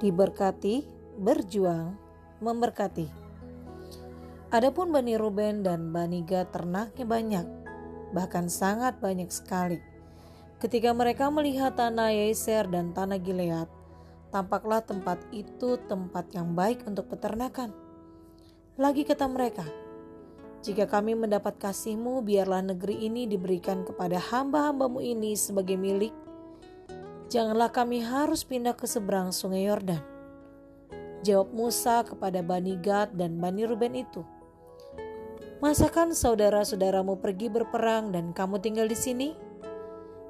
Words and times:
diberkati, 0.00 0.84
berjuang, 1.16 1.96
memberkati. 2.44 3.08
Adapun 4.52 4.92
Bani 4.92 5.16
Ruben 5.16 5.64
dan 5.64 5.90
Bani 5.90 6.22
Gad 6.22 6.52
ternaknya 6.52 7.04
banyak, 7.08 7.46
bahkan 8.12 8.46
sangat 8.46 9.00
banyak 9.02 9.32
sekali. 9.32 9.80
Ketika 10.56 10.92
mereka 10.96 11.28
melihat 11.28 11.76
tanah 11.76 12.12
Yeser 12.12 12.64
dan 12.68 12.96
tanah 12.96 13.20
Gilead, 13.20 13.68
tampaklah 14.32 14.80
tempat 14.80 15.20
itu 15.32 15.76
tempat 15.84 16.32
yang 16.32 16.56
baik 16.56 16.84
untuk 16.88 17.12
peternakan. 17.12 17.72
Lagi 18.76 19.04
kata 19.04 19.28
mereka, 19.28 19.64
jika 20.66 20.88
kami 20.88 21.14
mendapat 21.14 21.62
kasihmu, 21.62 22.26
biarlah 22.26 22.58
negeri 22.58 23.06
ini 23.06 23.30
diberikan 23.30 23.86
kepada 23.86 24.18
hamba-hambamu 24.18 24.98
ini 24.98 25.38
sebagai 25.38 25.78
milik 25.78 26.10
janganlah 27.26 27.70
kami 27.74 28.02
harus 28.02 28.46
pindah 28.46 28.74
ke 28.74 28.86
seberang 28.86 29.34
sungai 29.34 29.66
Yordan. 29.66 30.02
Jawab 31.26 31.50
Musa 31.50 32.06
kepada 32.06 32.38
Bani 32.44 32.78
Gad 32.78 33.18
dan 33.18 33.42
Bani 33.42 33.66
Ruben 33.66 33.98
itu. 33.98 34.22
Masakan 35.58 36.12
saudara-saudaramu 36.12 37.18
pergi 37.18 37.48
berperang 37.48 38.12
dan 38.12 38.30
kamu 38.36 38.60
tinggal 38.60 38.86
di 38.86 38.94
sini? 38.94 39.28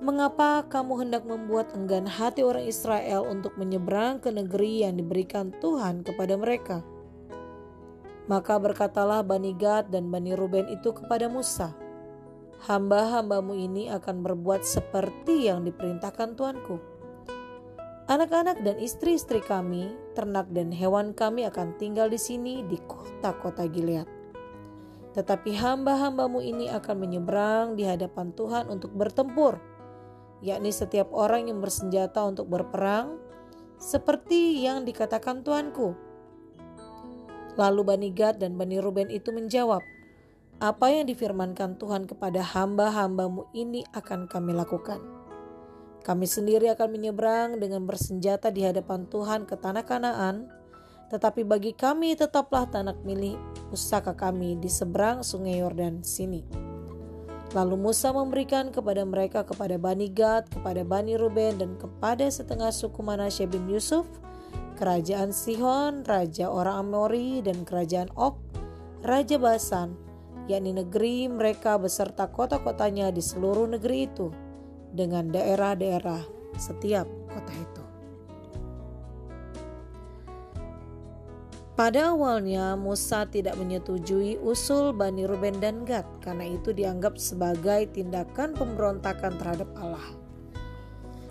Mengapa 0.00 0.64
kamu 0.64 1.04
hendak 1.04 1.28
membuat 1.28 1.76
enggan 1.76 2.08
hati 2.08 2.40
orang 2.40 2.64
Israel 2.64 3.28
untuk 3.28 3.52
menyeberang 3.60 4.16
ke 4.16 4.32
negeri 4.32 4.80
yang 4.88 4.96
diberikan 4.96 5.52
Tuhan 5.60 6.00
kepada 6.00 6.40
mereka? 6.40 6.80
Maka 8.24 8.56
berkatalah 8.56 9.20
Bani 9.20 9.52
Gad 9.52 9.92
dan 9.92 10.08
Bani 10.08 10.32
Ruben 10.32 10.72
itu 10.72 10.96
kepada 10.96 11.28
Musa, 11.28 11.76
hamba-hambamu 12.60 13.56
ini 13.56 13.88
akan 13.88 14.20
berbuat 14.20 14.60
seperti 14.68 15.48
yang 15.48 15.64
diperintahkan 15.64 16.36
Tuanku. 16.36 16.76
Anak-anak 18.10 18.60
dan 18.66 18.76
istri-istri 18.82 19.40
kami, 19.40 19.94
ternak 20.18 20.50
dan 20.50 20.74
hewan 20.74 21.14
kami 21.14 21.46
akan 21.46 21.78
tinggal 21.78 22.10
di 22.10 22.18
sini 22.18 22.66
di 22.66 22.76
kota-kota 22.84 23.70
Gilead. 23.70 24.04
Tetapi 25.14 25.54
hamba-hambamu 25.56 26.42
ini 26.42 26.66
akan 26.68 26.96
menyeberang 27.06 27.78
di 27.78 27.86
hadapan 27.86 28.34
Tuhan 28.34 28.66
untuk 28.66 28.92
bertempur, 28.92 29.62
yakni 30.42 30.74
setiap 30.74 31.14
orang 31.14 31.48
yang 31.48 31.62
bersenjata 31.62 32.18
untuk 32.26 32.50
berperang, 32.50 33.16
seperti 33.78 34.60
yang 34.60 34.82
dikatakan 34.82 35.46
Tuanku. 35.46 35.94
Lalu 37.54 37.80
Bani 37.82 38.10
Gad 38.10 38.42
dan 38.42 38.58
Bani 38.58 38.82
Ruben 38.82 39.06
itu 39.10 39.30
menjawab, 39.30 39.82
apa 40.60 40.92
yang 40.92 41.08
difirmankan 41.08 41.80
Tuhan 41.80 42.04
kepada 42.04 42.44
hamba-hambamu 42.44 43.48
ini 43.56 43.80
akan 43.96 44.28
kami 44.28 44.52
lakukan. 44.52 45.00
Kami 46.04 46.28
sendiri 46.28 46.68
akan 46.68 46.88
menyeberang 46.92 47.56
dengan 47.56 47.88
bersenjata 47.88 48.52
di 48.52 48.68
hadapan 48.68 49.08
Tuhan 49.08 49.48
ke 49.48 49.56
tanah 49.56 49.84
Kanaan, 49.88 50.52
tetapi 51.08 51.48
bagi 51.48 51.72
kami 51.72 52.12
tetaplah 52.12 52.68
tanah 52.68 52.92
milik 53.08 53.40
pusaka 53.72 54.12
kami 54.12 54.60
di 54.60 54.68
seberang 54.68 55.24
sungai 55.24 55.64
Yordan 55.64 56.04
sini. 56.04 56.44
Lalu 57.56 57.80
Musa 57.80 58.12
memberikan 58.12 58.68
kepada 58.68 59.02
mereka 59.02 59.42
kepada 59.42 59.80
Bani 59.80 60.12
Gad, 60.12 60.52
kepada 60.52 60.84
Bani 60.84 61.16
Ruben, 61.16 61.56
dan 61.56 61.74
kepada 61.80 62.28
setengah 62.28 62.68
suku 62.70 63.00
Manasye 63.00 63.48
bin 63.48 63.64
Yusuf, 63.66 64.06
kerajaan 64.76 65.32
Sihon, 65.32 66.04
raja 66.04 66.52
orang 66.52 66.86
Amori, 66.86 67.42
dan 67.42 67.66
kerajaan 67.66 68.12
Og, 68.14 68.38
raja 69.02 69.34
Basan, 69.34 70.09
yakni 70.46 70.72
negeri 70.72 71.28
mereka 71.28 71.76
beserta 71.76 72.30
kota-kotanya 72.30 73.10
di 73.10 73.20
seluruh 73.20 73.66
negeri 73.68 74.06
itu, 74.06 74.30
dengan 74.94 75.28
daerah-daerah 75.28 76.22
setiap 76.56 77.06
kota 77.28 77.54
itu. 77.54 77.82
Pada 81.80 82.12
awalnya 82.12 82.76
Musa 82.76 83.24
tidak 83.24 83.56
menyetujui 83.56 84.36
usul 84.44 84.92
Bani 84.92 85.24
Ruben 85.24 85.64
dan 85.64 85.88
Gad 85.88 86.04
karena 86.20 86.44
itu 86.44 86.76
dianggap 86.76 87.16
sebagai 87.16 87.88
tindakan 87.96 88.52
pemberontakan 88.52 89.40
terhadap 89.40 89.70
Allah. 89.80 90.04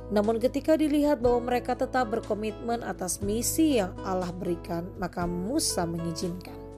Namun 0.10 0.42
ketika 0.42 0.74
dilihat 0.74 1.22
bahwa 1.22 1.54
mereka 1.54 1.78
tetap 1.78 2.10
berkomitmen 2.10 2.82
atas 2.82 3.22
misi 3.22 3.78
yang 3.78 3.94
Allah 4.02 4.34
berikan, 4.34 4.90
maka 4.98 5.30
Musa 5.30 5.86
mengizinkan. 5.86 6.69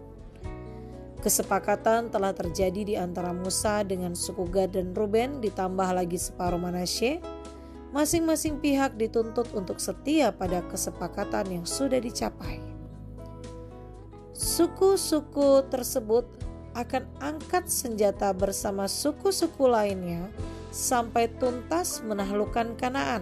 Kesepakatan 1.22 2.09
telah 2.09 2.34
terjadi 2.34 2.82
di 2.82 2.96
antara 2.98 3.30
Musa 3.30 3.86
dengan 3.86 4.18
suku 4.18 4.50
Gad 4.50 4.74
dan 4.74 4.98
Ruben 4.98 5.38
ditambah 5.38 5.94
lagi 5.94 6.18
separuh 6.18 6.58
Manasye. 6.58 7.22
Masing-masing 7.94 8.58
pihak 8.58 8.98
dituntut 8.98 9.54
untuk 9.54 9.78
setia 9.78 10.34
pada 10.34 10.66
kesepakatan 10.66 11.62
yang 11.62 11.66
sudah 11.70 12.02
dicapai. 12.02 12.58
Suku-suku 14.34 15.62
tersebut 15.70 16.26
akan 16.74 17.06
angkat 17.22 17.70
senjata 17.70 18.34
bersama 18.34 18.90
suku-suku 18.90 19.70
lainnya 19.70 20.26
sampai 20.74 21.30
tuntas 21.38 22.02
menaklukkan 22.02 22.74
Kanaan. 22.81 23.22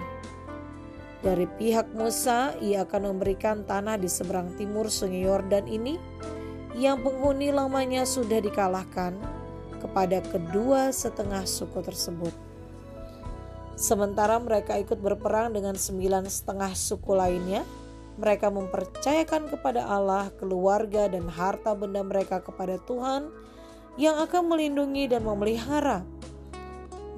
Dari 1.20 1.52
pihak 1.59 1.92
Musa, 2.00 2.56
ia 2.64 2.88
akan 2.88 3.12
memberikan 3.12 3.68
tanah 3.68 4.00
di 4.00 4.08
seberang 4.08 4.56
timur 4.56 4.88
Sungai 4.88 5.28
Yordan 5.28 5.68
ini 5.68 6.00
yang 6.79 7.03
penghuni 7.03 7.51
lamanya 7.51 8.07
sudah 8.07 8.40
dikalahkan 8.40 9.12
kepada 9.84 10.23
kedua 10.23 10.95
setengah 10.95 11.44
suku 11.44 11.84
tersebut. 11.84 12.31
Sementara 13.75 14.40
mereka 14.40 14.79
ikut 14.79 15.00
berperang 15.00 15.51
dengan 15.51 15.75
sembilan 15.75 16.23
setengah 16.28 16.72
suku 16.72 17.12
lainnya, 17.16 17.67
mereka 18.16 18.47
mempercayakan 18.47 19.51
kepada 19.51 19.88
Allah 19.88 20.31
keluarga 20.40 21.12
dan 21.12 21.28
harta 21.28 21.75
benda 21.75 22.00
mereka 22.03 22.40
kepada 22.40 22.79
Tuhan 22.88 23.28
yang 24.00 24.16
akan 24.19 24.51
melindungi 24.51 25.11
dan 25.11 25.28
memelihara. 25.28 26.07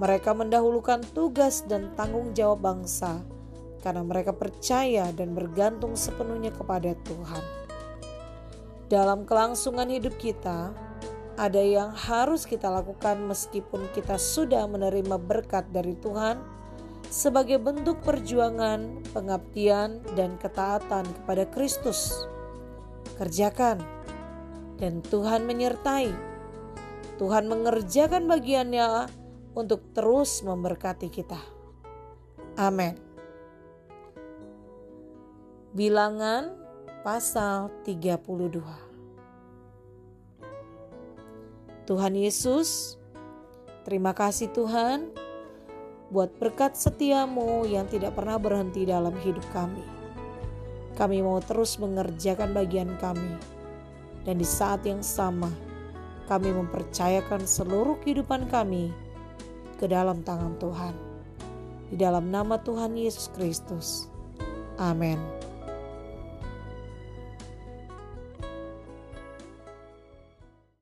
Mereka 0.01 0.33
mendahulukan 0.33 1.05
tugas 1.13 1.61
dan 1.69 1.93
tanggung 1.93 2.33
jawab 2.33 2.65
bangsa 2.65 3.21
karena 3.81 4.01
mereka 4.05 4.33
percaya 4.33 5.09
dan 5.13 5.33
bergantung 5.33 5.97
sepenuhnya 5.97 6.53
kepada 6.53 6.93
Tuhan. 7.05 7.60
Dalam 8.91 9.23
kelangsungan 9.23 9.87
hidup 9.87 10.19
kita, 10.19 10.75
ada 11.39 11.63
yang 11.63 11.95
harus 11.95 12.43
kita 12.43 12.67
lakukan 12.67 13.23
meskipun 13.23 13.87
kita 13.95 14.19
sudah 14.19 14.67
menerima 14.67 15.15
berkat 15.15 15.63
dari 15.71 15.95
Tuhan 15.95 16.43
sebagai 17.07 17.55
bentuk 17.63 18.03
perjuangan, 18.03 18.99
pengabdian, 19.15 20.03
dan 20.19 20.35
ketaatan 20.35 21.07
kepada 21.07 21.47
Kristus. 21.55 22.27
Kerjakan, 23.15 23.79
dan 24.75 24.99
Tuhan 25.07 25.47
menyertai. 25.47 26.11
Tuhan 27.15 27.47
mengerjakan 27.47 28.27
bagiannya 28.27 29.07
untuk 29.55 29.87
terus 29.95 30.43
memberkati 30.43 31.07
kita. 31.07 31.39
Amin. 32.59 32.99
Bilangan 35.71 36.60
pasal 37.01 37.73
32. 37.81 38.61
Tuhan 41.89 42.13
Yesus, 42.13 42.95
terima 43.81 44.13
kasih 44.13 44.53
Tuhan 44.53 45.09
buat 46.13 46.29
berkat 46.37 46.77
setiamu 46.77 47.65
yang 47.65 47.89
tidak 47.89 48.13
pernah 48.13 48.37
berhenti 48.37 48.85
dalam 48.85 49.17
hidup 49.25 49.43
kami. 49.49 49.81
Kami 50.93 51.25
mau 51.25 51.41
terus 51.41 51.81
mengerjakan 51.81 52.53
bagian 52.53 52.93
kami. 53.01 53.33
Dan 54.21 54.37
di 54.37 54.45
saat 54.45 54.85
yang 54.85 55.01
sama, 55.01 55.49
kami 56.29 56.53
mempercayakan 56.53 57.49
seluruh 57.49 57.97
kehidupan 58.05 58.45
kami 58.53 58.93
ke 59.81 59.89
dalam 59.89 60.21
tangan 60.21 60.53
Tuhan. 60.61 60.93
Di 61.89 61.97
dalam 61.97 62.29
nama 62.29 62.61
Tuhan 62.61 62.93
Yesus 62.93 63.33
Kristus. 63.33 64.05
Amin. 64.77 65.17